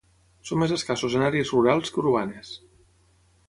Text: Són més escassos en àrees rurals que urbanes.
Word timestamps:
Són 0.49 0.59
més 0.61 0.73
escassos 0.77 1.17
en 1.19 1.27
àrees 1.27 1.53
rurals 1.57 1.93
que 1.97 2.05
urbanes. 2.07 2.51